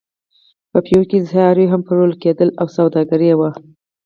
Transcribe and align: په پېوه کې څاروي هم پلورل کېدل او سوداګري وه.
په 0.71 0.79
پېوه 0.85 1.05
کې 1.09 1.19
څاروي 1.31 1.65
هم 1.69 1.81
پلورل 1.87 2.13
کېدل 2.23 2.49
او 2.61 2.67
سوداګري 2.77 3.31
وه. 3.39 3.49